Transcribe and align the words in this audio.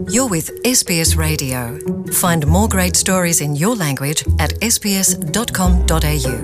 You're 0.00 0.30
with 0.30 0.48
SBS 0.64 1.10
Radio. 1.18 1.78
Find 2.10 2.46
more 2.46 2.66
great 2.66 2.96
stories 2.96 3.40
in 3.42 3.54
your 3.54 3.76
language 3.76 4.20
at 4.38 4.50
sbs.com.au. 4.72 6.36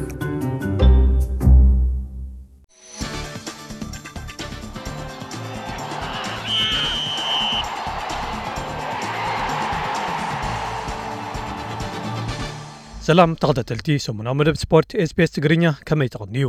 ሰላም 13.06 13.30
ተኸታተልቲ 13.42 13.96
ሰሙናዊ 14.06 14.35
መደብ 14.40 14.56
ስፖርት 14.64 14.90
ኤስቤስ 15.04 15.33
ትግርኛ 15.37 15.72
ከመይ 15.88 16.10
ተቐኒዩ 16.14 16.48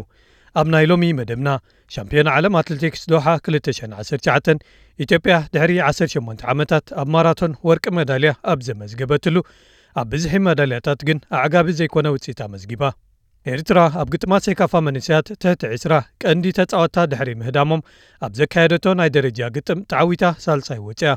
ኣብ 0.60 0.66
ናይ 0.74 0.84
ሎሚ 0.90 1.04
መደብና 1.18 1.48
ሻምፒዮን 1.94 2.28
ዓለም 2.34 2.54
ኣትሌቲክስ 2.60 3.02
ዶሓ 3.12 3.26
219 3.48 4.64
ኢትዮጵያ 5.04 5.34
ድሕሪ 5.54 5.72
18 5.89 6.46
ዓመታት 6.52 6.86
ኣብ 7.02 7.11
ማራቶን 7.14 7.52
ወርቂ 7.68 7.86
መዳልያ 7.98 8.32
ኣብ 8.53 8.62
ዘመዝገበትሉ። 8.68 9.36
ኣብ 10.00 10.08
ብዝሒ 10.12 10.34
መዳልያታት 10.46 11.00
ግን 11.08 11.18
ኣዕጋቢ 11.42 11.68
ዘይኮነ 11.79 12.08
ውፅኢት 12.14 12.40
ኣመዝጊባ። 12.46 12.82
ኤርትራ 13.53 13.79
ኣብ 14.00 14.08
ግጥማት 14.12 14.42
ሴካፋ 14.48 14.72
መንስያት 14.86 15.26
ትሕቲ 15.42 15.62
20 15.75 15.98
ቀንዲ 16.22 16.44
ተፃወታ 16.58 17.06
ድሕሪ 17.12 17.30
ምህዳሞም 17.40 17.82
ኣብ 18.26 18.32
ዘካየደቶ 18.40 18.86
ናይ 19.00 19.11
ደረጃ 19.17 19.48
ግጥም 19.56 19.80
ተዓዊታ 19.92 20.25
ሳልሳይ 20.44 20.80
ወፅያ 20.89 21.12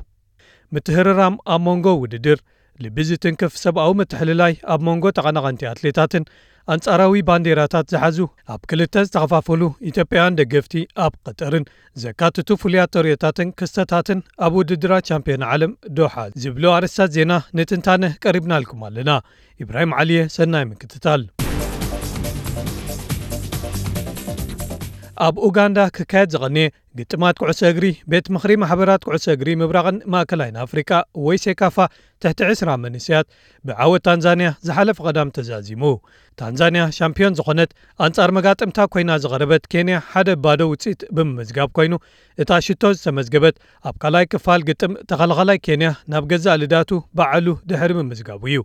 ምትህርራም 0.76 1.36
ኣብ 1.54 1.62
መንጎ 1.68 1.88
ውድድር 2.02 2.40
ልቢ 2.84 2.98
ዝትንክፍ 3.10 3.54
ሰብኣዊ 3.64 3.92
ምትሕልላይ 4.00 4.54
ኣብ 4.74 4.82
መንጎ 4.88 5.06
ተቐናቐንቲ 5.18 5.62
ኣትሌታትን 5.72 6.24
ኣንጻራዊ 6.74 7.24
ባንዴራታት 7.30 7.90
ዝሓዙ 7.94 8.18
ኣብ 8.54 8.62
ክልተ 8.72 9.04
ዝተኸፋፈሉ 9.08 9.62
ኢትዮጵያውያን 9.92 10.38
ደገፍቲ 10.40 10.74
ኣብ 11.06 11.14
ቀጠርን 11.28 11.66
ዘካትቱ 12.04 12.50
ፍሉያት 12.64 12.94
ተርዮታትን 12.96 13.54
ክስተታትን 13.62 14.20
ኣብ 14.48 14.56
ውድድራት 14.62 15.08
ቻምፒዮን 15.12 15.46
ዓለም 15.52 15.74
ዶሓ 16.00 16.16
ዝብሎ 16.44 16.66
ኣርስታት 16.78 17.14
ዜና 17.18 17.32
ንትንታነ 17.60 18.14
ቀሪብናልኩም 18.26 18.84
ኣለና። 18.90 19.10
ኢብራሂም 19.64 19.96
ዓልየ 20.02 20.22
ሰናይ 20.38 20.68
ምክትታል 20.74 21.24
ኣብ 25.26 25.36
ኡጋንዳ 25.46 25.80
ክካየድ 25.96 26.30
ዝቐንየ 26.34 26.68
ግጥማት 27.00 27.36
ኩዕሶ 27.42 27.60
እግሪ 27.72 27.86
ቤት 28.12 28.26
ምኽሪ 28.34 28.52
ማሕበራት 28.62 29.02
ኩዕሶ 29.08 29.26
እግሪ 29.36 29.50
ምብራቕን 29.62 29.98
ማእከላይን 30.14 30.56
ኣፍሪቃ 30.64 30.90
ወይ 31.26 31.38
ሴካፋ 31.44 31.78
ትሕቲ 32.24 32.40
20 32.48 32.74
መንስያት 32.86 33.28
ብዓወት 33.68 34.04
ታንዛንያ 34.08 34.50
ዝሓለፈ 34.68 34.98
ቀዳም 35.10 35.32
ተዛዚሙ። 35.36 35.84
ታንዛንያ 36.42 36.84
ሻምፒዮን 36.98 37.36
ዝኾነት 37.40 37.72
ኣንጻር 38.06 38.32
መጋጥምታ 38.38 38.88
ኮይና 38.94 39.18
ዝቐረበት 39.26 39.64
ኬንያ 39.74 39.98
ሓደ 40.12 40.30
ባዶ 40.46 40.62
ውፅኢት 40.72 41.04
ብምምዝጋብ 41.18 41.70
ኮይኑ 41.78 41.94
እታ 42.38 42.60
ሽቶ 42.68 42.94
ዝተመዝገበት 42.98 43.56
ኣብ 43.90 43.98
ካልኣይ 44.04 44.28
ክፋል 44.34 44.64
ግጥም 44.70 44.96
ተኸላኸላይ 45.12 45.60
ኬንያ 45.68 45.92
ናብ 46.14 46.26
ገዛእ 46.34 46.60
ልዳቱ 46.64 46.92
ባዕሉ 47.20 47.48
ድሕሪ 47.72 47.92
ምምዝጋቡ 48.00 48.44
እዩ 48.54 48.60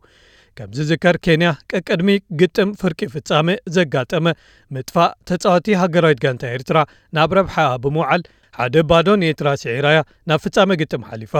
ከም 0.59 0.71
ዝዝከር 0.77 1.17
ኬንያ 1.25 1.49
ቀቅድሚ 1.73 2.11
ግጥም 2.41 2.71
ፍርቂ 2.81 3.01
ፍጻሜ 3.15 3.49
ዘጋጠመ። 3.77 4.27
ምጥፋእ 4.75 5.13
ተፃወቲ 5.31 5.77
ሃገራዊት 5.83 6.21
ጋንታ 6.25 6.43
ኤርትራ 6.57 6.79
ናብ 7.19 7.33
ረብሓኣ 7.39 7.69
ብምውዓል 7.85 8.23
ሓደ 8.59 8.77
ባዶ 8.91 9.09
ንኤርትራ 9.23 9.49
ስዒራያ 9.63 9.99
ናብ 10.29 10.41
ፍጻመ 10.45 10.71
ግጥም 10.83 11.03
ሓሊፋ። 11.09 11.35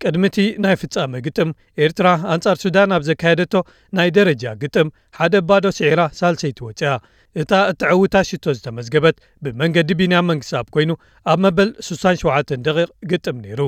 ቅድሚቲ 0.00 0.36
ናይ 0.64 0.74
ፍጻመ 0.82 1.12
ግጥም 1.26 1.50
ኤርትራ 1.84 2.08
ኣንጻር 2.34 2.56
ሱዳን 2.64 2.94
ኣብ 2.96 3.02
ዘካየደቶ 3.08 3.54
ናይ 3.98 4.10
ደረጃ 4.18 4.44
ግጥም 4.62 4.90
ሓደ 5.18 5.34
ባዶ 5.48 5.66
ስዒራ 5.78 6.02
ሳልሰይቲ 6.20 6.58
ወፅያ 6.68 6.92
እታ 7.36 7.52
እትዕውታ 7.72 8.16
ሽቶ 8.28 8.44
ዝተመዝገበት 8.56 9.16
ብመንገዲ 9.44 9.90
ቢንያም 9.98 10.26
መንግስኣብ 10.30 10.66
ኮይኑ 10.74 10.92
ኣብ 11.32 11.38
መበል 11.44 11.68
67 11.88 12.54
ደቂቕ 12.66 12.90
ግጥም 13.10 13.36
ነይሩ። 13.44 13.60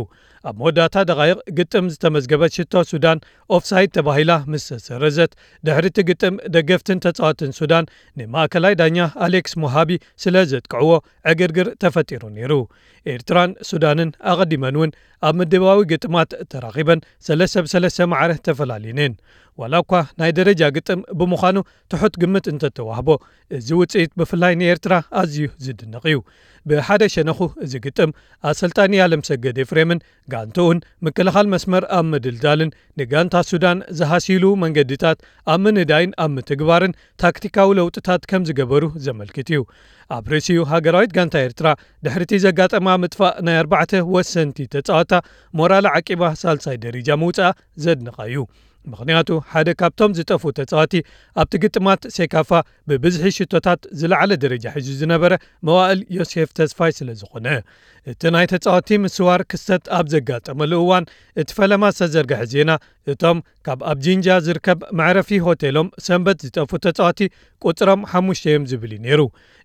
ኣብ 0.45 0.55
መወዳእታ 0.61 0.97
ደቓይቕ 1.09 1.39
ግጥም 1.59 1.87
ዝተመዝገበት 1.93 2.53
ሽቶ 2.57 2.83
ሱዳን 2.91 3.19
ኦፍሳይድ 3.57 3.91
ተባሂላ 3.97 4.33
ምስ 4.53 4.65
ተሰረዘት 4.73 5.33
ድሕሪቲ 5.67 5.99
ግጥም 6.09 6.35
ደገፍትን 6.55 7.03
ተፃወትን 7.05 7.53
ሱዳን 7.59 7.85
ንማእከላይ 8.21 8.75
ዳኛ 8.81 8.99
ኣሌክስ 9.27 9.55
ሞሃቢ 9.65 9.91
ስለ 10.25 10.45
ዘጥቅዕዎ 10.53 10.91
ዕግርግር 11.33 11.71
ተፈጢሩ 11.85 12.23
ነይሩ። 12.39 12.53
ኤርትራን 13.07 13.53
ሱዳንን 13.71 14.11
ኣቐዲመን 14.33 14.77
እውን 14.79 14.91
ኣብ 15.29 15.37
ምድባዊ 15.41 15.79
ግጥማት 15.93 16.31
ተራኺበን 16.53 17.01
ሰለስተ 17.29 17.65
ብሰለስተ 17.67 18.09
ማዕረ 18.13 18.33
ተፈላለዩንን 18.49 19.15
ዋላ 19.61 19.75
እኳ 19.83 19.93
ናይ 20.21 20.31
ደረጃ 20.39 20.63
ግጥም 20.77 21.01
ብምዃኑ 21.19 21.57
ትሑት 21.93 22.15
ግምት 22.23 22.47
እንተተዋህቦ 22.53 23.09
እዚ 23.59 23.69
ውፅኢት 23.81 24.13
ብፍላይ 24.21 24.55
ንኤርትራ 24.61 24.95
ኣዝዩ 25.21 25.47
ዝድንቕ 25.65 26.05
እዩ። 26.11 26.19
ብሓደ 26.71 27.03
ሸነኹ 27.15 27.39
እዚ 27.65 27.73
ግጥም 27.87 28.11
ኣሰልጣኒ 28.51 28.93
ኣለም 29.05 29.23
ሰገድ 29.29 29.57
ኤፍሬምን 29.65 30.01
ጋንቶኡን 30.33 30.79
ምክልኻል 31.07 31.47
መስመር 31.55 31.85
ኣብ 31.99 32.07
ምድልዳልን 32.13 32.71
ንጋንታ 33.01 33.43
ሱዳን 33.51 33.79
ዝሃሲሉ 34.01 34.45
መንገድታት 34.65 35.19
ኣብ 35.55 35.61
ምንዳይን 35.67 36.13
ኣብ 36.25 36.33
ምትግባርን 36.37 36.97
ታክቲካዊ 37.25 37.71
ለውጥታት 37.81 38.25
ከም 38.33 38.45
ዝገበሩ 38.51 38.85
ዘመልክት 39.07 39.49
እዩ። 39.55 39.61
ኣብ 40.17 40.27
ርእሲኡ 40.33 40.61
ሃገራዊት 40.73 41.13
ጋንታ 41.17 41.37
ኤርትራ 41.47 41.69
ድሕርቲ 42.07 42.41
ዘጋጠማ 42.47 42.97
ምጥፋእ 43.05 43.37
ናይ 43.47 43.57
ኣርባዕተ 43.63 44.03
ወሰንቲ 44.15 44.59
ተፃወታ 44.75 45.13
ሞራል 45.61 45.87
ዓቂባ 45.97 46.33
ሳልሳይ 46.43 46.77
ደረጃ 46.87 47.09
ምውፃእ 47.23 47.57
ዘድንቐ 47.85 48.19
እዩ 48.31 48.39
ምክንያቱ 48.93 49.29
ሓደ 49.53 49.69
ካብቶም 49.81 50.15
ዝጠፉ 50.19 50.43
ተፃዋቲ 50.59 50.95
ኣብቲ 51.43 51.53
ግጥማት 51.65 52.03
ሴካፋ 52.17 52.51
ብብዝሒ 52.91 53.31
ሽቶታት 53.39 53.81
ዝለዓለ 54.01 54.31
ደረጃ 54.45 54.65
ሒዙ 54.77 54.89
ዝነበረ 55.01 55.33
መዋእል 55.69 56.01
ዮሴፍ 56.19 56.51
ተስፋይ 56.59 56.93
ስለ 56.99 57.09
ዝኾነ። 57.21 57.47
እቲ 58.11 58.23
ናይ 58.35 58.47
ተፃዋቲ 58.53 58.89
ምስዋር 59.05 59.41
ክስተት 59.51 59.85
ኣብ 59.99 60.07
ዘጋጠመሉ 60.15 60.73
እዋን 60.85 61.05
እቲ 61.43 61.49
ፈለማ 61.59 61.85
ዝተዘርግሐ 61.97 62.41
ዜና 62.55 62.71
እቶም 63.13 63.39
ካብ 63.67 63.81
ኣብ 63.91 63.99
ጂንጃ 64.05 64.27
ዝርከብ 64.47 64.81
መዕረፊ 64.99 65.31
ሆቴሎም 65.47 65.89
ሰንበት 66.07 66.39
ዝጠፉ 66.47 66.71
ተፃዋቲ 66.87 67.21
ቁፅሮም 67.65 68.03
ሓሙሽተ 68.13 68.45
እዮም 68.53 68.65
ዝብል 68.71 68.93
እዩ 68.97 69.01
ነይሩ። 69.07 69.21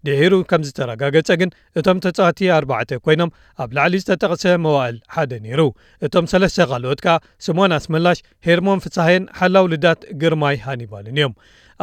ድሒሩ 0.07 0.33
ከም 0.49 0.61
ዝተረጋገፀ 0.67 1.29
ግን 1.41 1.49
እቶም 1.79 1.97
ተፃዋቲ 2.05 2.39
ኣርባዕተ 2.57 2.99
ኮይኖም 3.05 3.31
ኣብ 3.63 3.69
ላዕሊ 3.77 3.93
ዝተጠቕሰ 4.03 4.43
መዋእል 4.65 4.97
ሓደ 5.15 5.31
ነይሩ። 5.45 5.61
እቶም 6.07 6.25
ሰለስተ 6.33 6.67
ካልኦት 6.71 6.99
ከዓ 7.05 7.15
ስሞን 7.45 7.73
ኣስመላሽ 7.79 8.19
ሄርሞን 8.47 8.81
ፍሳሐን 9.06 9.24
ሓላው 9.38 9.66
ልዳት 9.72 10.00
ግርማይ 10.22 10.56
ሃኒባልን 10.66 11.18
እዮም 11.20 11.34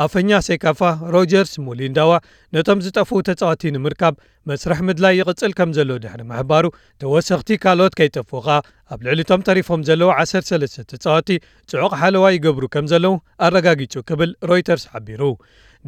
ኣፈኛ 0.04 0.30
ሴካፋ 0.48 0.82
ሮጀርስ 1.14 1.54
ሙሊንዳዋ 1.68 2.12
ነቶም 2.56 2.82
ዝጠፍኡ 2.86 3.18
ተፃዋቲ 3.28 3.72
ንምርካብ 3.76 4.16
መስርሕ 4.50 4.80
ምድላይ 4.88 5.14
ይቕፅል 5.20 5.54
ከም 5.58 5.72
ዘሎ 5.78 5.98
ድሕሪ 6.04 6.22
ምሕባሩ 6.30 6.66
ተወሰኽቲ 7.02 7.58
ካልኦት 7.64 7.96
ከይጠፍኡኻ 8.00 8.48
ኣብ 8.94 9.00
ልዕሊቶም 9.08 9.44
ተሪፎም 9.48 9.82
ዘለዉ 9.90 10.10
13 10.20 10.80
ተፃዋቲ 10.92 11.40
ጽዑቕ 11.72 11.92
ሓለዋ 12.02 12.26
ይገብሩ 12.36 12.68
ከም 12.76 12.88
ዘለዉ 12.92 13.16
ኣረጋጊጹ 13.48 14.04
ክብል 14.12 14.32
ሮይተርስ 14.52 14.86
ሓቢሩ 14.94 15.24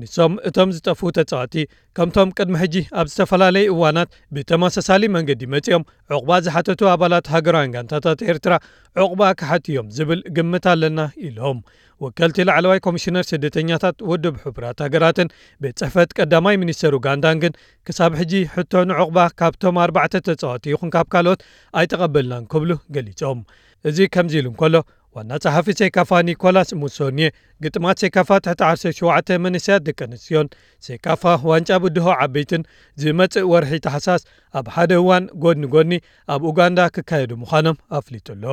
ንሶም 0.00 0.32
እቶም 0.48 0.70
ዝጠፍኡ 0.76 1.10
ተፃዋቲ 1.18 1.54
ከምቶም 1.96 2.32
ቅድሚ 2.38 2.54
ሕጂ 2.62 2.76
ኣብ 3.00 3.06
ዝተፈላለዩ 3.12 3.66
እዋናት 3.74 4.10
ብተመሳሳሊ 4.36 5.02
መንገዲ 5.16 5.42
መፂኦም 5.54 5.84
ዕቑባ 6.16 6.38
ዝሓተቱ 6.46 6.80
ኣባላት 6.94 7.30
ሃገራውያን 7.34 7.72
ጋንታታት 7.76 8.20
ኤርትራ 8.30 8.54
ዕቑባ 9.04 9.22
ክሓትዮም 9.40 9.88
ዝብል 9.98 10.22
ግምት 10.38 10.66
ኣለና 10.72 11.00
ኢሎም። 11.28 11.60
ወከልቲ 12.04 12.38
ላዕለዋይ 12.48 12.80
ኮሚሽነር 12.86 13.24
ስደተኛታት 13.30 13.96
ውድብ 14.10 14.34
ሕቡራት 14.42 14.78
ሃገራትን 14.84 15.28
ቤት 15.62 15.76
ጽሕፈት 15.80 16.10
ቀዳማይ 16.18 16.56
ሚኒስተር 16.62 16.94
ኡጋንዳን 16.98 17.40
ግን 17.42 17.52
ክሳብ 17.86 18.12
ሕጂ 18.20 18.32
ሕቶ 18.54 18.82
ንዕቑባ 18.90 19.18
ካብቶም 19.40 19.78
ኣርባዕተ 19.84 20.14
ተፃወቲ 20.28 20.64
ይኹን 20.72 20.90
ካብ 20.96 21.08
ካልኦት 21.14 21.40
ኣይተቐበልናን 21.80 22.44
ክብሉ 22.54 22.70
ገሊፆም 22.96 23.40
እዚ 23.84 23.98
ከምዚ 24.14 24.34
ኢሉ 24.40 24.46
እንከሎ 24.52 24.76
ዋና 25.16 25.32
ጸሓፊ 25.42 25.66
ሴካፋ 25.80 26.10
ኒኮላስ 26.28 26.70
ሙሶኒየ 26.80 27.28
ግጥማት 27.64 28.00
ሴካፋ 28.02 28.28
ትሕቲ 28.46 28.60
17 29.00 29.38
መንስያት 29.44 29.84
ደቂ 29.86 29.98
ኣንስትዮን 30.06 30.48
ሴካፋ 30.86 31.22
ዋንጫ 31.50 31.78
ብድሆ 31.84 32.06
ዓበይትን 32.24 32.62
ዝመጽእ 33.02 33.48
ወርሒ 33.52 33.80
ተሓሳስ 33.86 34.24
ኣብ 34.60 34.68
ሓደ 34.74 34.92
እዋን 35.02 35.26
ጎድኒ 35.44 35.64
ጎድኒ 35.76 35.94
ኣብ 36.34 36.42
ኡጋንዳ 36.50 36.88
ክካየዱ 36.96 37.32
ምዃኖም 37.44 37.78
ኣፍሊጡሎ። 38.00 38.44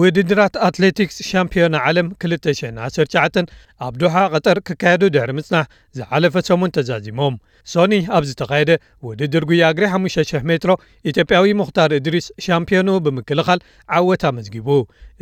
ውድድራት 0.00 0.54
ኣትሌቲክስ 0.66 1.16
ሻምፒዮና 1.30 1.76
ዓለም 1.86 2.06
219 2.24 3.50
ኣብ 3.84 3.94
ዶሓ 4.02 4.14
ቀጠር 4.34 4.58
ክካየዱ 4.68 5.02
ድሕሪ 5.14 5.30
ምጽናሕ 5.38 5.64
ዝሓለፈ 5.98 6.34
ሰሙን 6.48 6.72
ተዛዚሞም። 6.76 7.34
ሶኒ 7.66 7.92
ኣብ 8.16 8.24
ዝተኻየደ 8.28 8.70
ውድድር 9.06 9.44
ጉያ 9.50 9.70
እግሪ 9.72 9.84
5,000 9.96 10.46
ሜትሮ 10.50 10.70
ኢትዮጵያዊ 11.10 11.54
ሙኽታር 11.60 11.90
እድሪስ 11.98 12.26
ሻምፒዮኑ 12.46 12.88
ብምክልኻል 13.06 13.60
ዓወት 13.98 14.24
ኣመዝጊቡ። 14.30 14.68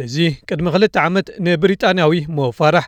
እዚ 0.04 0.16
ቅድሚ 0.48 0.66
ክልተ 0.74 0.96
ዓመት 1.06 1.26
ንብሪጣንያዊ 1.46 2.12
ሞፋራሕ 2.38 2.86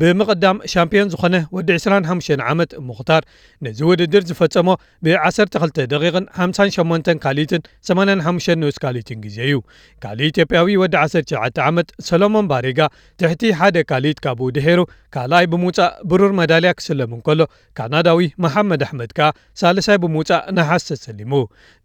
ብምቕዳም 0.00 0.58
ሻምፒዮን 0.72 1.08
ዝኾነ 1.12 1.36
ወዲ 1.54 1.68
25 1.76 2.42
ዓመት 2.50 2.70
ሙኽታር 2.88 3.22
ነዚ 3.62 3.78
ውድድር 3.88 4.22
ዝፈጸሞ 4.30 4.68
ብ12 5.06 5.80
ደቂቕን 5.92 6.26
58 6.38 7.10
ካሊትን 7.24 7.62
85 7.90 8.50
ንኡስ 8.60 8.78
ካሊትን 8.84 9.18
ግዜ 9.24 9.38
እዩ። 9.48 9.56
ካሊእ 10.02 10.30
ኢትዮጵያዊ 10.32 10.76
ወዲ 10.82 10.94
19 11.04 11.62
ዓመት 11.68 11.88
ሰሎሞን 12.08 12.48
ባሬጋ 12.52 12.80
ትሕቲ 13.22 13.52
ሓደ 13.60 13.76
ካሊት 13.90 14.20
ካብኡ 14.26 14.50
ድሒሩ 14.58 14.80
ካልኣይ 15.14 15.46
ብምውፃእ 15.52 15.90
ብሩር 16.10 16.32
መዳልያ 16.40 16.70
ክስለም 16.78 17.10
እንከሎ 17.16 17.40
ካናዳዊ 17.78 18.20
መሓመድ 18.44 18.82
ኣሕመድ 18.86 19.12
ከኣ 19.18 19.28
ሳልሳይ 19.60 19.98
ብምውፃእ 20.04 20.44
ናሓስ 20.58 20.86
ተሰሊሙ 20.90 21.32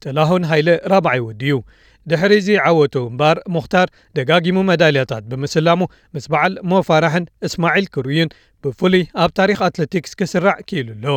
ጥላሁን 0.04 0.45
ሃይለ 0.51 0.69
ራብዓይ 0.94 1.22
ወዲ 1.27 1.44
እዩ 1.50 1.57
ድሕሪ 2.12 2.33
እዚ 2.42 2.50
ዓወቱ 2.69 2.95
እምበር 3.10 3.38
ሙክታር 3.56 3.88
ደጋጊሙ 4.18 4.57
መዳልያታት 4.69 5.24
ብምስላሙ 5.30 5.81
ምስ 6.16 6.25
በዓል 6.33 6.54
ሞፋራሕን 6.72 7.25
እስማዒል 7.48 7.88
ክሩይን 7.95 8.30
ብፍሉይ 8.66 9.04
ኣብ 9.24 9.31
ታሪክ 9.39 9.60
ኣትለቲክስ 9.68 10.13
ክስራዕ 10.19 10.57
ክኢሉ 10.69 10.89
ኣሎ 10.98 11.16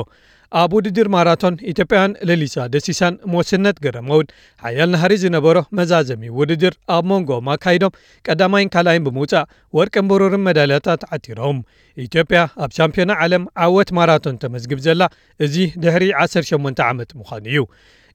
ኣብ 0.61 0.71
ውድድር 0.77 1.09
ማራቶን 1.15 1.55
ኢትዮጵያን 1.71 2.13
ሌሊሳ 2.29 2.57
ደሲሳን 2.75 3.15
መወስነት 3.33 3.77
ገረመውን። 3.85 4.31
ሓያል 4.63 4.89
ናሃሪ 4.95 5.15
ዝነበሮ 5.23 5.59
መዛዘሚ 5.79 6.23
ውድድር 6.39 6.75
ኣብ 6.95 7.05
መንጎኦም 7.11 7.51
ኣካይዶም 7.55 7.97
ቀዳማይን 8.29 8.73
ካልይን 8.75 9.05
ብምውፃእ 9.07 9.47
ወርቅን 9.79 10.09
ብሩርን 10.13 10.45
መዳልያታት 10.47 11.05
ዓቲሮም 11.17 11.59
ኢትዮጵያ 11.97 12.41
ኣብ 12.65 12.73
ሻምፒዮና 12.79 13.13
ዓለም 13.25 13.45
ዓወት 13.67 13.93
ማራቶን 13.99 14.41
ተመዝግብ 14.45 14.81
ዘላ 14.89 15.03
እዚ 15.47 15.57
ድሕሪ 15.85 16.05
18 16.25 16.85
ዓመት 16.91 17.13
ምዃኑ 17.21 17.47
እዩ። 17.55 17.63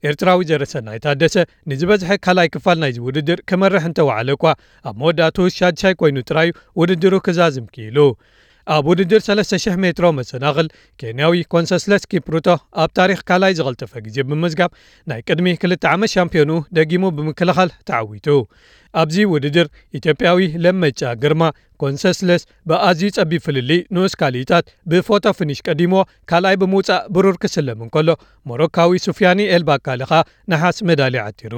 ኤርትራዊ 0.04 0.40
ዘረሰናይ 0.50 0.98
ታደሰ 1.04 1.36
ንዝበዝሐ 1.70 2.12
ካልይ 2.26 2.48
ክፋል 2.54 2.78
ናይዚ 2.84 2.98
ውድድር 3.08 3.40
ክመርሕ 3.50 3.84
እንተወዓለ 3.90 4.30
እኳ 4.38 4.44
ኣብ 4.90 4.96
መወዳእቱ 5.02 5.38
ሻድሻይ 5.58 5.94
ኮይኑ 6.02 6.18
ጥራዩ 6.30 6.50
ውድድሩ 6.80 7.14
ክዛዝም 7.28 7.68
ክኢሉ 7.76 7.98
ኣብ 8.74 8.86
ውድድር 8.90 9.22
3,00 9.28 9.80
ሜትሮ 9.84 10.06
መሰናኽል 10.20 10.68
ኬንያዊ 11.02 11.42
ኮንሰስለስ 11.54 12.04
ኪፕሩቶ 12.12 12.48
ኣብ 12.84 12.92
ታሪክ 13.00 13.20
ካልይ 13.30 13.56
ዝቐልጠፈ 13.58 13.94
ግዜ 14.06 14.18
ብምዝጋብ 14.30 14.72
ናይ 15.12 15.20
ቅድሚ 15.28 15.48
ክልተ 15.62 15.84
ዓመት 15.94 16.12
ሻምፒዮኑ 16.16 16.52
ደጊሙ 16.78 17.04
ብምክልኻል 17.18 17.72
ተዓዊቱ። 17.90 18.28
ኣብዚ 19.02 19.18
ውድድር 19.34 19.68
ኢትዮጵያዊ 20.00 20.40
ለመጫ 20.64 21.02
ግርማ 21.22 21.44
ኮንሰስለስ 21.84 22.42
ብኣዝዩ 22.70 23.08
ጸቢብ 23.18 23.42
ፍልሊ 23.46 23.72
ንኡስ 23.96 24.14
ካሊእታት 24.20 24.66
ብ 24.92 25.01
photo 25.01 25.26
finish 25.38 25.60
ቀዲሞ 25.68 25.94
ካልኣይ 26.32 26.58
ብምውፃእ 26.62 27.02
ብሩር 27.16 27.38
ክስለም 27.44 27.80
እንከሎ 27.86 28.10
ሞሮካዊ 28.50 29.02
ሱፍያኒ 29.08 29.40
ኤልባካልኻ 29.56 30.12
ነሓስ 30.54 30.80
መዳልያ 30.90 31.24
ዓቲሩ 31.32 31.56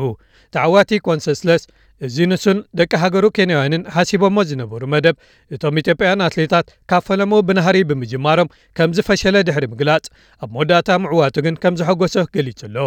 ተዓዋቲ 0.56 1.00
ኮንሰስለስ 1.08 1.64
እዚ 2.06 2.18
ንሱን 2.32 2.58
ደቂ 2.80 2.92
ሃገሩ 3.02 3.26
ኬንያውያንን 3.38 3.84
ሓሲቦሞ 3.96 4.38
ዝነበሩ 4.50 4.82
መደብ። 4.94 5.16
እቶም 5.56 5.78
ኢትዮጵያውያን 5.82 6.24
ኣትሌታት 6.28 6.68
ካብ 6.92 7.04
ፈለሞ 7.08 7.34
ብናሃሪ 7.48 7.78
ብምጅማሮም 7.90 8.52
ከም 8.78 8.90
ዝፈሸለ 8.98 9.36
ድሕሪ 9.50 9.66
ምግላጽ 9.74 10.06
ኣብ 10.44 10.50
መወዳእታ 10.56 10.90
ምዕዋቱ 11.04 11.36
ግን 11.46 11.56
ከም 11.64 11.76
ዘሐጐሶ 11.82 12.16
ገሊጹ 12.36 12.62
ኣሎ 12.70 12.78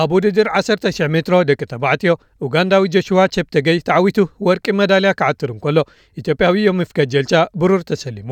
ኣብ 0.00 0.10
ውድድር 0.14 0.48
1,000 0.58 1.08
ሜትሮ 1.14 1.34
ደቂ 1.48 1.60
ተባዕትዮ 1.72 2.12
ኡጋንዳዊ 2.46 2.84
ጆሽዋ 2.94 3.20
ቸፕተገይ 3.34 3.78
ተዓዊቱ 3.88 4.18
ወርቂ 4.46 4.66
መዳልያ 4.78 5.10
ክዓትር 5.20 5.50
እንከሎ 5.54 5.76
ኢትዮጵያዊ 6.20 6.54
ዮሚፍ 6.68 6.90
ከጀልቻ 6.98 7.32
ብሩር 7.60 7.82
ተሰሊሙ። 7.90 8.30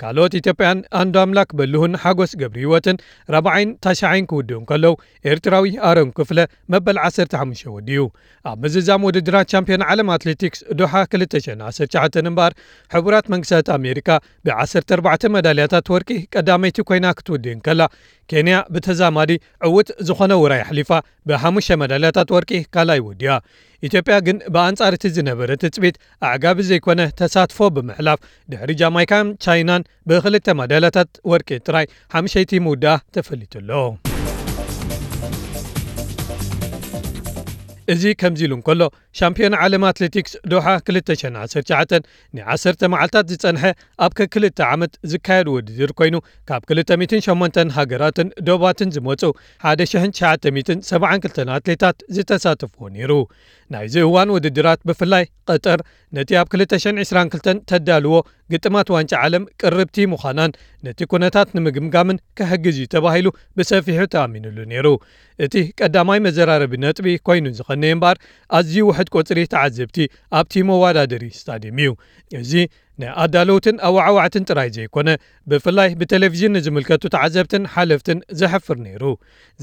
ካልኦት 0.00 0.34
ኢትዮጵያን 0.40 0.80
ኣንዶ 1.00 1.16
ኣምላክ 1.24 1.50
በልሁን 1.60 1.94
ሓጎስ 2.02 2.32
ገብሪ 2.42 2.60
ህይወትን 2.64 2.98
ራብዓይን 3.34 3.70
ታሽዓይን 3.86 4.28
ክውድኡ 4.32 4.58
እንከለዉ 4.60 4.92
ኤርትራዊ 5.32 5.72
ኣሮን 5.90 6.10
ክፍለ 6.18 6.38
መበል 6.74 6.98
15 7.06 7.64
ወዲዩ 7.76 8.02
ኣብ 8.50 8.58
ምዝዛም 8.64 9.06
ውድድራት 9.08 9.50
ቻምፒዮን 9.54 9.86
ዓለም 9.90 10.12
ኣትሌቲክስ 10.16 10.60
ዶሓ 10.82 10.92
219 11.16 12.20
እምበር 12.32 12.52
ሕቡራት 12.96 13.26
መንግስታት 13.34 13.68
ኣሜሪካ 13.78 14.06
ብ14 14.48 15.28
መዳልያታት 15.38 15.88
ወርቂ 15.96 16.10
ቀዳመይቲ 16.36 16.86
ኮይና 16.90 17.06
ክትውድእን 17.18 17.60
ከላ 17.68 17.82
ኬንያ 18.32 18.56
ብተዛማዲ 18.74 19.32
ዕውት 19.68 19.90
ዝኾነ 20.08 20.32
ውራይ 20.40 20.60
ኣሕሊፋ 20.64 20.90
ብሓሙሽተ 21.30 21.78
መዳልያታት 21.82 22.28
ወርቂ 22.36 22.60
ካልኣይ 22.74 23.02
ውድያ 23.06 23.32
ኢትዮጵያ 23.86 24.16
ግን 24.26 24.38
ብኣንጻር 24.54 24.94
እቲ 24.96 25.12
ዝነበረ 25.16 25.56
ትፅቢት 25.62 25.96
ኣዕጋቢ 26.30 26.66
ዘይኮነ 26.70 27.00
ተሳትፎ 27.20 27.68
ብምሕላፍ 27.76 28.20
ድሕሪ 28.52 28.72
ጃማይካን 28.82 29.30
ቻይናን 29.46 29.88
ብክልተ 30.10 30.56
መዳልያታት 30.60 31.10
ወርቂ 31.32 31.60
ጥራይ 31.68 31.88
ሓምሸይቲ 32.16 32.62
ምውዳኣ 32.66 32.96
ተፈሊጡሎ 33.16 33.70
እዚ 37.92 38.04
ከምዚ 38.20 38.40
ኢሉ 38.46 38.52
እንከሎ 38.58 38.82
ሻምፒዮን 39.18 39.54
ዓለም 39.64 39.84
ኣትሌቲክስ 39.90 40.32
ዶሓ 40.52 40.66
219 40.88 42.08
ን10 42.38 42.82
መዓልትታት 42.92 43.26
ዝጸንሐ 43.32 43.64
ኣብ 44.06 44.12
ከክልተ 44.18 44.58
ዓመት 44.72 44.92
ዝካየድ 45.12 45.48
ውድድር 45.54 45.92
ኮይኑ 46.00 46.16
ካብ 46.50 46.62
208 46.72 47.72
ሃገራትን 47.78 48.28
ዶባትን 48.48 48.92
ዝመፁ 48.96 49.22
1972 49.72 51.40
ኣትሌታት 51.58 51.98
ዝተሳተፍዎ 52.16 52.90
ነይሩ። 52.96 53.12
ናይዚ 53.74 53.94
እዋን 54.08 54.28
ውድድራት 54.34 54.80
ብፍላይ 54.90 55.24
ቀጠር 55.50 55.80
ነቲ 56.16 56.30
ኣብ 56.42 56.48
222 56.56 57.64
ተዳልዎ 57.70 58.14
ግጥማት 58.52 58.88
ዋንጫ 58.96 59.12
ዓለም 59.26 59.44
ቅርብቲ 59.60 60.06
ምዃናን 60.12 60.52
ነቲ 60.86 61.00
ኩነታት 61.12 61.48
ንምግምጋምን 61.56 62.18
ከሕግዝ 62.38 62.76
እዩ 62.82 62.86
ተባሂሉ 62.94 63.26
ብሰፊሑ 63.58 64.00
ተኣሚኑሉ 64.14 64.58
ነይሩ። 64.72 64.86
እቲ 65.46 65.54
ቀዳማይ 65.80 66.20
መዘራረቢ 66.26 66.72
ነጥቢ 66.84 67.06
ኮይኑ 67.28 67.46
ዝኸነየ 67.58 67.94
እምበር 67.96 68.16
ኣዝዩ 68.58 68.84
ውሕድ 68.90 69.08
ቁፅሪ 69.16 69.38
ተዓዘብቲ 69.54 69.98
ኣብቲ 70.40 70.54
መወዳደሪ 70.70 71.24
ስታድየም 71.40 71.80
እዩ። 71.84 71.90
እዚ 72.42 72.52
ንኣዳለውትን 73.02 73.76
ኣዋዕዋዕትን 73.88 74.46
ጥራይ 74.50 74.68
ዘይኮነ 74.76 75.08
ብፍላይ 75.50 75.90
ብቴሌቭዥን 76.00 76.54
ንዝምልከቱ 76.56 77.02
ተዓዘብትን 77.14 77.64
ሓለፍትን 77.74 78.18
ዘሕፍር 78.40 78.78
ነይሩ። 78.86 79.02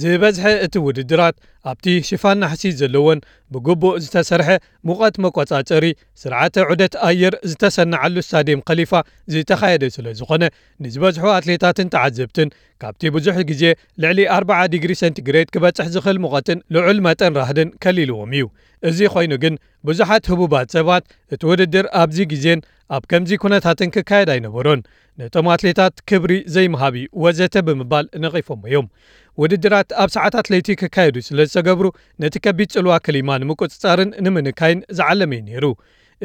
ዝበዝሐ 0.01 0.45
እቲ 0.65 0.83
ውድድራት 0.85 1.35
ኣብቲ 1.71 1.85
ሽፋን 2.09 2.37
ናሕሲ 2.43 2.71
ዘለዎን 2.79 3.19
ብግቡእ 3.53 3.97
ዝተሰርሐ 4.03 4.49
ሙቐት 4.89 5.15
መቆጻጸሪ 5.25 5.85
ስርዓተ 6.21 6.55
ዑደት 6.69 6.93
ኣየር 7.07 7.35
ዝተሰናዓሉ 7.51 8.15
ስታድየም 8.27 8.61
ከሊፋ 8.67 8.91
ዝተኻየደ 9.33 9.83
ስለ 9.95 10.13
ዝኾነ 10.19 10.43
ንዝበዝሑ 10.85 11.25
ኣትሌታትን 11.37 11.91
ተዓዘብትን 11.95 12.49
ካብቲ 12.83 13.11
ብዙሕ 13.15 13.35
ግዜ 13.49 13.63
ልዕሊ 14.03 14.21
40 14.37 14.61
ዲግሪ 14.73 14.91
ሰንቲግሬድ 15.01 15.49
ክበጽሕ 15.55 15.87
ዝኽእል 15.95 16.17
ሙቐትን 16.25 16.59
ልዑል 16.75 16.97
መጠን 17.07 17.35
ራህድን 17.41 17.69
ከሊልዎም 17.83 18.31
እዩ። 18.37 18.45
እዚ 18.89 18.99
ኮይኑ 19.13 19.33
ግን 19.43 19.53
ብዙሓት 19.87 20.23
ህቡባት 20.31 20.67
ሰባት 20.77 21.03
እቲ 21.33 21.41
ውድድር 21.49 21.85
ኣብዚ 22.01 22.19
ግዜን 22.33 22.59
ኣብ 22.95 23.03
ከምዚ 23.11 23.31
ኩነታትን 23.43 23.89
ክካየድ 23.95 24.29
ኣይነበሮን። 24.33 24.81
ነቶም 25.19 25.47
ኣትሌታት 25.53 25.95
ክብሪ 26.09 26.33
ዘይምሃቢ 26.55 26.95
ወዘተ 27.23 27.55
ብምባል 27.67 28.05
ነቒፎም 28.23 28.61
እዮም። 28.69 28.87
ውድድራት 29.41 29.89
ኣብ 30.01 30.09
ሰዓታት 30.15 30.47
ለይቲ 30.53 30.67
ክካየዱ 30.81 31.15
ስለ 31.27 31.39
ዝተገብሩ 31.49 31.87
ነቲ 32.23 32.35
ከቢድ 32.45 32.69
ጽልዋ 32.75 32.95
ክሊማ 33.05 33.29
ንምቁፅጻርን 33.43 34.11
ንምንካይን 34.25 34.81
ዝዓለመ 34.99 35.31
እዩ 35.39 35.43
ነይሩ 35.49 35.65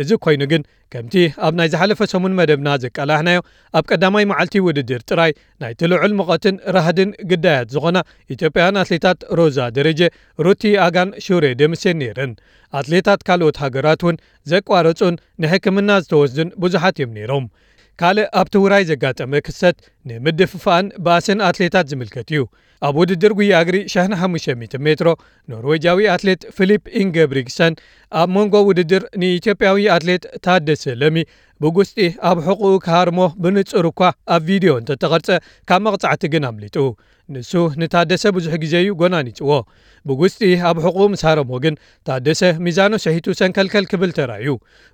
እዚ 0.03 0.11
ኮይኑ 0.25 0.43
ግን 0.53 0.63
ከምቲ 0.93 1.15
ኣብ 1.47 1.55
ናይ 1.59 1.69
ዝሓለፈ 1.73 2.01
ሰሙን 2.13 2.37
መደብና 2.39 2.69
ዘቀላሕናዮ 2.83 3.39
ኣብ 3.79 3.85
ቀዳማይ 3.91 4.25
መዓልቲ 4.31 4.63
ውድድር 4.67 5.03
ጥራይ 5.11 5.33
ናይቲ 5.63 5.81
ልዑል 5.93 6.13
ምቐትን 6.21 6.57
ራህድን 6.77 7.11
ግዳያት 7.31 7.69
ዝኾና 7.75 7.99
ኢትዮጵያውያን 8.35 8.81
ኣትሌታት 8.83 9.21
ሮዛ 9.41 9.59
ደረጀ 9.79 10.01
ሩቲ 10.47 10.73
ኣጋን 10.87 11.11
ሹሬ 11.27 11.45
ደምሴን 11.63 11.99
ነይረን። 12.03 12.33
ኣትሌታት 12.81 13.21
ካልኦት 13.29 13.59
ሃገራት 13.65 14.03
እውን 14.05 14.19
ዘቋረፁን 14.53 15.17
ንሕክምና 15.45 15.91
ዝተወስዱን 16.05 16.51
ብዙሓት 16.65 16.99
እዮም 17.01 17.15
ነይሮም 17.19 17.47
ካልእ 18.01 18.29
ኣብቲ 18.41 18.55
ውራይ 18.65 18.85
ዘጋጠመ 18.91 19.33
ክሰት 19.47 19.77
ንምድፍፋእን 20.11 20.87
ባስን 21.07 21.41
ኣትሌታት 21.49 21.89
ዝምልከት 21.93 22.29
እዩ። 22.35 22.43
ኣብ 22.87 22.95
ውድድር 23.01 23.33
ጉያ 23.39 23.55
እግሪ 23.65 23.77
1500 23.95 24.77
ሜትሮ 24.85 25.09
ኖርዌጃዊ 25.53 25.99
ኣትሌት 26.15 26.43
ፊሊፕ 26.57 26.83
ኢንገብሪግሰን 27.01 27.75
ኣብ 28.21 28.29
መንጎ 28.37 28.55
ውድድር 28.69 29.03
ንኢትዮጵያዊ 29.23 29.79
ኣትሌት 29.97 30.25
ታደሰ 30.47 30.85
ለሚ 31.03 31.17
ብጉስጢ 31.63 31.99
ኣብ 32.29 32.39
ሕቑኡ 32.47 32.73
ክሃርሞ 32.85 33.21
ብንጹር 33.45 33.87
እኳ 33.91 34.01
ኣብ 34.35 34.43
ቪድዮ 34.51 34.73
እንተተቐርጸ 34.81 35.29
ካብ 35.71 35.83
መቕጻዕቲ 35.87 36.23
ግን 36.35 36.47
ኣምሊጡ 36.51 36.77
ንሱ 37.35 37.53
ንታደሰ 37.81 38.25
ብዙሕ 38.37 38.53
ግዜ 38.63 38.75
እዩ 38.83 38.91
ጎናኒፅዎ 39.01 39.51
ብጉስጢ 40.09 40.43
ኣብ 40.69 40.77
ሕቑኡ 40.85 41.07
ምስ 41.13 41.23
ሃረሞ 41.29 41.51
ግን 41.65 41.75
ታደሰ 42.09 42.43
ሚዛኑ 42.67 42.93
ሰሒቱ 43.05 43.27
ሰንከልከል 43.41 43.85
ክብል 43.93 44.11
ተራእዩ 44.19 44.49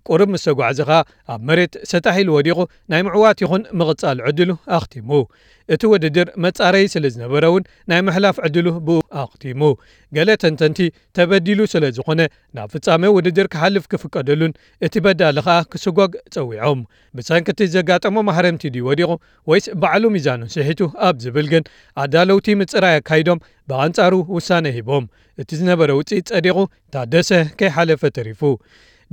ቁርብ 0.08 0.28
ምስ 0.34 0.44
ተጓዕዘ 0.48 0.78
ኸኣ 0.88 1.00
ኣብ 1.34 1.40
መሬት 1.50 1.74
ሰጣሒሉ 1.92 2.28
ወዲቑ 2.38 2.58
ናይ 2.92 3.02
ምዕዋት 3.08 3.38
ይኹን 3.44 3.62
ምቕጻል 3.80 4.18
ዕድሉ 4.30 4.50
ኣኽቲሙ። 4.78 5.10
እቲ 5.74 5.82
ውድድር 5.92 6.28
መጻረዪ 6.44 6.84
ስለ 6.92 7.04
ዝነበረ 7.14 7.44
እውን 7.50 7.64
ናይ 7.90 8.00
ምሕላፍ 8.08 8.36
ዕድሉ 8.46 8.66
ብኡ 8.88 8.98
ኣኽቲሙ። 9.22 9.60
ገለ 10.16 10.28
ተንተንቲ 10.42 10.78
ተበዲሉ 11.16 11.60
ስለ 11.72 11.84
ዝኾነ 11.96 12.20
ናብ 12.56 12.68
ፍጻሜ 12.74 13.02
ውድድር 13.16 13.46
ክሓልፍ 13.52 13.84
ክፍቀደሉን 13.92 14.52
እቲ 14.86 14.94
በዳሊ 15.06 15.38
ኸኣ 15.46 15.58
ክስጓግ 15.72 16.12
ፀዊዖም 16.34 16.80
ብሰንኪቲ 17.18 17.68
ዘጋጠሞ 17.74 18.16
ማሕረምቲ 18.28 18.62
ድዩ 18.74 18.84
ወዲቑ 18.90 19.10
ወይስ 19.50 19.66
ባዕሉ 19.82 20.04
ሚዛኑ 20.16 20.42
ስሒቱ 20.54 20.80
ኣብ 21.08 21.16
ዝብል 21.24 21.48
ግን 21.54 21.64
ኣዳለውቲ 22.26 22.48
ምፅራይ 22.60 22.94
ኣካይዶም 23.00 23.38
ብኣንጻሩ 23.70 24.14
ውሳነ 24.36 24.66
ሂቦም። 24.76 25.04
እቲ 25.40 25.50
ዝነበረ 25.60 25.90
ውፅኢት 25.98 26.24
ጸዲቑ 26.30 26.58
ታደሰ 26.94 27.30
ከይሓለፈ 27.58 28.02
ተሪፉ። 28.16 28.40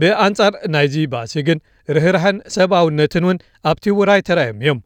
ብኣንጻር 0.02 0.54
ናይዚ 0.74 0.96
ባእሲ 1.14 1.34
ግን 1.48 1.60
ርህራህን 1.96 2.38
ሰብኣውነትን 2.56 3.24
እውን 3.28 3.38
ኣብቲ 3.72 3.86
ውራይ 3.98 4.22
ተራእዮም 4.28 4.60
እዮም 4.64 4.80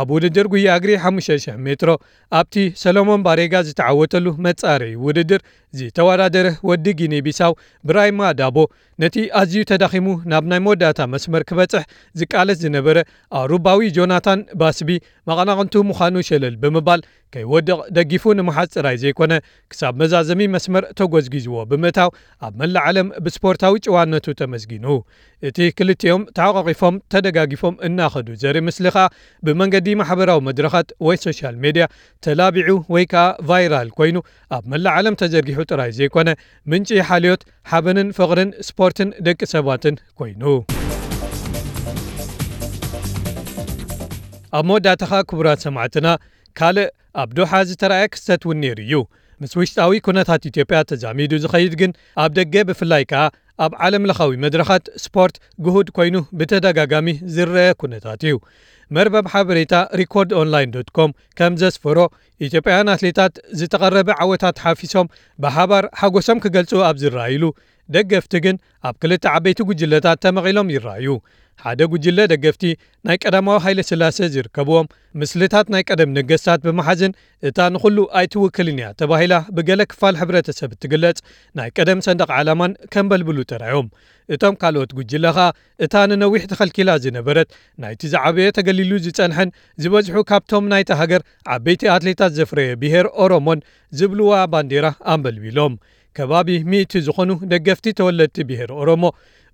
ኣብ 0.00 0.08
ውድድር 0.14 0.46
ጉያ 0.52 0.68
እግሪ 0.78 0.90
5,00 1.08 1.58
ሜትሮ 1.66 1.90
ኣብቲ 2.38 2.64
ሰሎሞን 2.82 3.24
ባሬጋ 3.26 3.54
ዝተዓወተሉ 3.68 4.26
መጻረዪ 4.46 4.92
ውድድር 5.06 5.40
ዝተወዳደረ 5.78 6.46
ወዲ 6.68 6.86
ጊኒ 7.00 7.14
ቢሳው 7.26 7.52
ብራይማ 7.88 8.30
ዳቦ 8.40 8.58
ነቲ 9.02 9.16
ኣዝዩ 9.40 9.62
ተዳኺሙ 9.70 10.06
ናብ 10.30 10.44
ናይ 10.50 10.60
መወዳእታ 10.66 11.06
መስመር 11.14 11.42
ክበጽሕ 11.48 11.84
ዝቃለስ 12.20 12.58
ዝነበረ 12.64 12.98
ኣውሩባዊ 13.38 13.80
ጆናታን 13.96 14.42
ባስቢ 14.60 14.90
መቐናቕንቱ 15.30 15.82
ምዃኑ 15.90 16.16
ሸለል 16.28 16.56
ብምባል 16.62 17.00
ከይወድቕ 17.34 17.78
ደጊፉ 17.96 18.34
ንምሓዝ 18.38 18.68
ጽራይ 18.74 18.96
ዘይኮነ 19.02 19.32
ክሳብ 19.70 19.94
መዛዘሚ 20.00 20.40
መስመር 20.54 20.84
ተጐዝጊዝዎ 20.98 21.56
ብምእታው 21.70 22.10
ኣብ 22.46 22.52
መላእ 22.60 22.84
ዓለም 22.90 23.08
ብስፖርታዊ 23.26 23.74
ጭዋነቱ 23.86 24.36
ተመስጊኑ 24.40 24.86
እቲ 25.48 25.58
ክልቲኦም 25.78 26.22
ተሓቋቒፎም 26.36 27.00
ተደጋጊፎም 27.12 27.74
እናኸዱ 27.88 28.28
ዘርኢ 28.42 28.62
ምስሊ 28.68 28.86
ኸኣ 28.96 29.06
ብመንገዲ 29.46 29.83
ማሕበራዊ 30.00 30.40
መድረኻት 30.48 30.88
ወይ 31.06 31.16
social 31.24 31.54
media 31.64 31.84
ተላቢዑ 32.26 32.76
ወይ 32.94 33.04
ከኣ 33.12 33.24
viral 33.50 33.88
ኮይኑ 33.98 34.16
ኣብ 34.56 34.64
መላእ 34.72 34.94
ዓለም 35.00 35.18
ተዘርጊሑ 35.22 35.58
ጥራይ 35.70 35.90
ዘይኮነ 35.98 36.28
ምንጪ 36.72 36.88
ሓልዮት 37.10 37.42
ሓበንን 37.72 38.10
ፍቕርን 38.18 38.50
ስፖርትን 38.68 39.10
ደቂ 39.28 39.40
ሰባትን 39.54 39.96
ኮይኑ። 40.20 40.42
ኣብ 44.58 44.64
መወዳእታኻ 44.70 45.12
ክቡራት 45.30 45.62
ሰማዕትና 45.66 46.08
ካልእ 46.58 46.90
ኣብ 47.22 47.30
ዶሓ 47.38 47.52
ዝተረኣየ 47.68 48.10
ክስተት 48.14 48.42
እውን 48.46 48.58
ነይሩ 48.64 48.78
እዩ። 48.86 48.94
ምስ 49.42 49.52
ውሽጣዊ 49.60 49.92
ኩነታት 50.06 50.42
ኢትዮጵያ 50.50 50.78
ተዛሚዱ 50.90 51.32
ዝኸይድ 51.44 51.74
ግን 51.80 51.90
ኣብ 52.22 52.30
ደገ 52.38 52.54
ብፍላይ 52.68 53.04
ከኣ 53.10 53.22
ኣብ 53.64 53.72
ዓለም 53.86 54.04
መድረኻት 54.44 54.84
ስፖርት 55.04 55.36
ግሁድ 55.64 55.88
ኮይኑ 55.96 56.16
ብተደጋጋሚ 56.38 57.08
ዝረአ 57.34 57.66
ኩነታት 57.82 58.22
እዩ 58.28 58.36
መርበብ 58.95 59.25
ሓበሬታ 59.33 59.73
ሪኮርድ 59.99 60.31
ኦንላይን 60.41 60.71
ኮም 60.97 61.11
ከም 61.39 61.53
ዘስፈሮ 61.61 61.99
ኢትዮጵያውያን 62.45 62.91
ኣትሌታት 62.93 63.33
ዝተቐረበ 63.59 64.09
ዓወታት 64.23 64.57
ሓፊሶም 64.65 65.11
ብሓባር 65.43 65.85
ሓጐሶም 66.01 66.41
ክገልጹ 66.45 66.81
ኣብ 66.89 66.97
ዝረኣይሉ 67.03 67.43
ደገፍቲ 67.95 68.33
ግን 68.45 68.55
ኣብ 68.87 68.95
ክልተ 69.03 69.25
ዓበይቲ 69.35 69.59
ጉጅለታት 69.69 70.21
ተመቒሎም 70.25 70.71
ይረኣዩ 70.75 71.07
ሓደ 71.62 71.80
ጉጅለ 71.92 72.18
ደገፍቲ 72.32 72.62
ናይ 73.06 73.16
ቀዳማዊ 73.22 73.56
ሃይለ 73.64 73.80
ስላሴ 73.90 74.18
ዝርከብዎም 74.34 74.86
ምስልታት 75.20 75.66
ናይ 75.74 75.82
ቀደም 75.90 76.10
ነገስታት 76.18 76.60
ብመሓዝን 76.66 77.12
እታ 77.48 77.58
ንኹሉ 77.74 77.98
ኣይትውክልን 78.20 78.78
እያ 78.80 78.88
ተባሂላ 79.00 79.34
ብገለ 79.56 79.80
ክፋል 79.92 80.14
ሕብረተሰብ 80.20 80.70
እትግለጽ 80.76 81.18
ናይ 81.58 81.68
ቀደም 81.76 82.02
ሰንደቕ 82.06 82.30
ዓላማን 82.38 82.74
ከምበልብሉ 82.94 83.38
ተራዮም። 83.52 83.88
እቶም 84.34 84.54
ካልኦት 84.60 84.90
ጉጅለ 84.98 85.24
ኸኣ 85.36 85.48
እታ 85.84 85.94
ንነዊሕ 86.10 86.42
ተኸልኪላ 86.52 86.90
ዝነበረት 87.04 87.48
ናይቲ 87.82 88.02
ዝዓበየ 88.12 88.48
ተገሊሉ 88.58 88.92
ዝጸንሐን 89.06 89.50
ዝበዝሑ 89.84 90.16
ካብቶም 90.30 90.68
ናይቲ 90.72 90.90
ሃገር 91.00 91.22
ዓበይቲ 91.56 91.82
ኣትሌታት 91.96 92.32
ዘፍረየ 92.38 92.70
ብሄር 92.82 93.08
ኦሮሞን 93.24 93.60
ዝብልዋ 94.00 94.32
ባንዴራ 94.54 94.86
ኣንበልቢሎም። 95.14 95.74
ከባቢ 96.16 96.48
ሚእቲ 96.72 96.92
ዝኾኑ 97.06 97.30
ደገፍቲ 97.52 97.86
ተወለድቲ 97.98 98.36
ብሄር 98.48 98.70
ኦሮሞ 98.80 99.04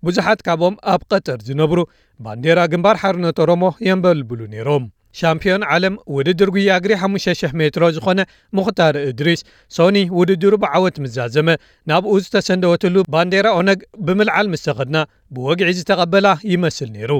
ብዙሓት 0.07 0.41
ካብኦም 0.47 0.77
ኣብ 0.93 1.03
ቀጠር 1.13 1.39
ዝነብሩ 1.49 1.79
ባንዴራ 2.21 2.61
ግንባር 2.73 2.97
ሓርነት 3.03 3.39
ኦሮሞ 3.45 3.65
የንበልብሉ 3.89 4.41
ነይሮም። 4.55 4.85
ሻምፒዮን 5.19 5.63
ዓለም 5.75 5.95
ውድድር 6.17 6.51
ጉያ 6.55 6.71
እግሪ 6.81 6.93
5,00 7.07 7.55
ሜትሮ 7.61 7.85
ዝኾነ 7.97 8.21
ሙኽታር 8.57 8.97
እድሪስ 9.09 9.41
ሶኒ 9.77 9.97
ውድድሩ 10.19 10.53
ብዓወት 10.65 10.97
ምዛዘመ 11.05 11.49
ናብኡ 11.91 12.13
ዝተሰንደወትሉ 12.25 12.97
ባንዴራ 13.15 13.47
ኦነግ 13.61 13.81
ብምልዓል 14.09 14.49
ምስ 14.53 14.63
ተኸድና 14.69 14.99
ብወግዒ 15.36 15.70
ዝተቐበላ 15.78 16.28
ይመስል 16.54 16.90
ነይሩ 16.96 17.12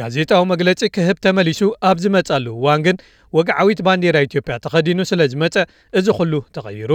ጋዜጣዊ 0.00 0.42
መግለጺ 0.52 0.80
ክህብ 0.94 1.18
ተመሊሱ 1.24 1.62
ኣብ 1.88 1.98
ዝመጻሉ 2.04 2.46
እዋን 2.58 2.80
ግን 2.86 2.96
ወግዓዊት 3.38 3.80
ባንዴራ 3.86 4.16
ኢትዮጵያ 4.28 4.54
ተኸዲኑ 4.64 5.00
ስለ 5.10 5.26
ዝመጸ 5.32 5.56
እዚ 6.00 6.06
ኩሉ 6.18 6.32
ተቐይሩ 6.56 6.92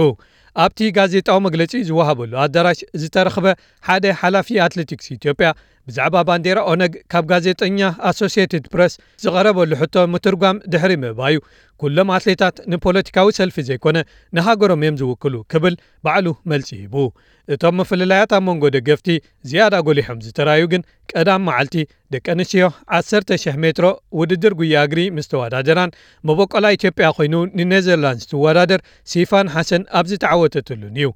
ኣብቲ 0.64 0.88
ጋዜጣዊ 0.96 1.38
መግለጺ 1.46 1.72
ዝወሃበሉ 1.88 2.32
ኣዳራሽ 2.44 2.78
ዝተረኽበ 3.00 3.46
ሓደ 3.86 4.04
ሓላፊ 4.20 4.58
ኣትሌቲክስ 4.66 5.08
ኢትዮጵያ 5.16 5.48
ብዛዕባ 5.88 6.22
ባንዴራ 6.28 6.58
ኦነግ 6.70 6.94
ካብ 7.12 7.24
ጋዜጠኛ 7.32 7.80
ኣሶስትድ 8.10 8.64
ፕረስ 8.72 8.94
ዝቐረበሉ 9.24 9.70
ሕቶ 9.80 10.04
ምትርጓም 10.12 10.56
ድሕሪ 10.72 10.92
ምእባዩ 11.02 11.36
ኩሎም 11.81 12.09
ኣትሌታት 12.15 12.55
ንፖለቲካዊ 12.71 13.27
ሰልፊ 13.39 13.55
ዘይኮነ 13.69 13.97
ንሃገሮም 14.37 14.83
እዮም 14.85 14.97
ዝውክሉ 15.01 15.35
ክብል 15.53 15.75
ባዕሉ 16.05 16.27
መልፂ 16.51 16.69
ሂቡ። 16.81 16.95
እቶም 17.53 17.75
ምፍልላያት 17.79 18.31
ኣብ 18.37 18.43
መንጎ 18.47 18.63
ደገፍቲ 18.75 19.07
ዝያዳ 19.49 19.75
ጎሊሖም 19.87 20.21
ዝተረኣዩ 20.25 20.63
ግን 20.73 20.81
ቀዳም 21.13 21.43
መዓልቲ 21.49 21.75
ደቂ 22.13 22.25
ኣንስትዮ 22.35 22.65
1,00 22.99 23.59
ሜትሮ 23.63 23.85
ውድድር 24.19 24.53
ጉያ 24.61 24.83
እግሪ 24.87 25.01
ምስ 25.17 25.29
ተወዳደራን 25.33 25.95
መበቆላ 26.29 26.65
ኢትዮጵያ 26.77 27.09
ኮይኑ 27.19 27.35
ንኔዘርላንድስ 27.59 28.29
ትወዳደር 28.33 28.81
ሲፋን 29.13 29.49
ሓሰን 29.55 29.85
ኣብ 29.99 30.07
እዩ። 31.01 31.09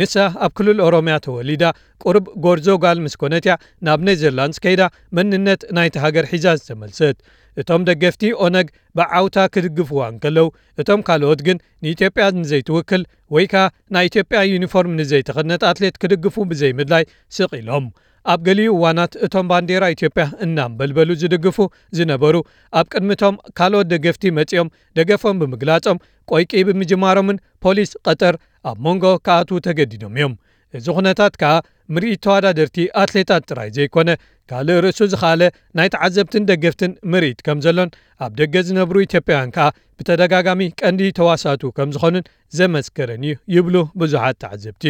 ንሳ 0.00 0.14
ኣብ 0.44 0.50
ክልል 0.58 0.78
ኦሮምያ 0.86 1.14
ተወሊዳ 1.26 1.64
ቁርብ 2.02 2.24
ጎርዞ 2.44 2.68
ጋል 2.84 2.98
ምስ 3.04 3.14
ኮነት 3.20 3.44
እያ 3.46 3.54
ናብ 3.86 4.00
ኔዘርላንድስ 4.08 4.58
ከይዳ 4.64 4.82
መንነት 5.16 5.62
ናይቲ 5.76 5.94
ሃገር 6.04 6.24
ሒዛ 6.32 6.46
ዝተመልሰት 6.60 7.16
እቶም 7.60 7.82
ደገፍቲ 7.88 8.22
ኦነግ 8.44 8.68
ብዓውታ 8.98 9.36
ክድግፍዋ 9.54 10.00
እንከለዉ 10.12 10.46
እቶም 10.82 11.00
ካልኦት 11.08 11.40
ግን 11.46 11.58
ንኢትዮጵያ 11.84 12.26
ንዘይትውክል 12.42 13.02
ወይ 13.36 13.46
ከኣ 13.52 13.64
ናይ 13.94 14.06
ኢትዮጵያ 14.10 14.40
ዩኒፎርም 14.54 14.96
ንዘይተኸድነት 15.00 15.64
ኣትሌት 15.70 15.96
ክድግፉ 16.02 16.36
ብዘይምድላይ 16.52 17.04
ስቕ 17.38 17.50
ኢሎም። 17.62 17.86
ኣብ 18.32 18.40
ገሊኡ 18.46 18.70
እዋናት 18.76 19.12
እቶም 19.24 19.46
ባንዴራ 19.50 19.84
ኢትዮጵያ 19.94 20.24
እናምበልበሉ 20.44 21.10
ዝድግፉ 21.20 21.58
ዝነበሩ 21.98 22.36
ኣብ 22.78 22.86
ቅድሚቶም 22.92 23.36
ካልኦት 23.58 23.86
ደገፍቲ 23.92 24.32
መጺኦም 24.38 24.72
ደገፎም 24.98 25.38
ብምግላጾም 25.42 26.00
ቆይቂ 26.32 26.52
ብምጅማሮምን 26.68 27.38
ፖሊስ 27.64 27.90
ቀጠር 28.06 28.34
ኣብ 28.70 28.78
መንጎ 28.86 29.04
ከኣትዉ 29.26 29.58
ተገዲዶም 29.66 30.16
እዮም። 30.18 30.34
እዚ 30.78 30.86
ኩነታት 30.96 31.34
ከኣ 31.42 31.52
ምርኢት 31.94 32.20
ተወዳደርቲ 32.26 32.76
ኣትሌታት 33.02 33.46
ጥራይ 33.50 33.68
ዘይኮነ 33.76 34.10
ካልእ 34.50 34.80
ርእሱ 34.84 35.00
ዝኸኣለ 35.12 35.42
ናይ 35.78 35.88
ተዓዘብትን 35.94 36.46
ደገፍትን 36.50 36.92
ምርኢት 37.12 37.40
ከም 37.46 37.58
ዘሎን 37.66 37.90
ኣብ 38.24 38.32
ደገ 38.40 38.54
ዝነብሩ 38.68 38.96
ኢትዮጵያውያን 39.06 39.52
ከኣ 39.56 39.66
ብተደጋጋሚ 40.00 40.62
ቀንዲ 40.80 41.10
ተዋሳቱ 41.18 41.62
ከም 41.78 41.92
ዝኾኑን 41.96 42.28
ዘመስከረን 42.58 43.24
እዩ 43.28 43.34
ይብሉ 43.56 43.76
ብዙሓት 44.02 44.38
ተዓዘብቲ። 44.44 44.84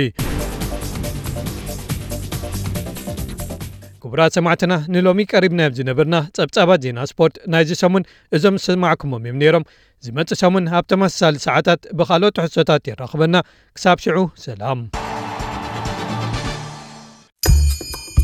ክቡራት 4.03 4.33
ሰማዕትና 4.37 4.75
ንሎሚ 4.95 5.21
ቀሪብና 5.33 5.63
ብ 5.71 5.77
ዝነበርና 5.79 6.17
ጸብጻባት 6.37 6.81
ዜና 6.85 7.01
ስፖርት 7.11 7.35
ናይዚ 7.55 7.73
ሰሙን 7.83 8.05
እዞም 8.37 8.57
ዝሰማዕኩሞም 8.61 9.27
እዮም 9.27 9.41
ነይሮም። 9.43 9.67
ዝመጽእ 10.07 10.41
ሰሙን 10.43 10.71
ኣብ 10.79 10.87
ተመሳሳሊ 10.93 11.37
ሰዓታት 11.49 11.83
ብኻልኦት 12.01 12.37
ትሕሶታት 12.39 12.89
ይራኽበና 12.93 13.37
ክሳብ 13.77 13.99
ሽዑ 14.07 14.23
ሰላም 14.47 14.81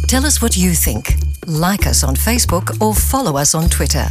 Tell 0.06 0.26
us 0.26 0.40
what 0.42 0.56
you 0.56 0.73
think. 0.73 1.16
Like 1.46 1.87
us 1.87 2.04
on 2.04 2.14
Facebook 2.14 2.80
or 2.80 2.94
follow 2.94 3.37
us 3.37 3.54
on 3.54 3.68
Twitter. 3.68 4.06